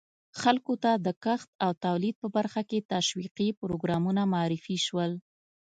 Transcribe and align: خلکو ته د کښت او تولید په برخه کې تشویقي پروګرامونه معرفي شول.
خلکو 0.41 0.73
ته 0.83 0.91
د 1.05 1.07
کښت 1.23 1.49
او 1.65 1.71
تولید 1.85 2.15
په 2.21 2.27
برخه 2.35 2.61
کې 2.69 2.85
تشویقي 2.91 3.49
پروګرامونه 3.61 4.21
معرفي 4.33 4.77
شول. 4.85 5.11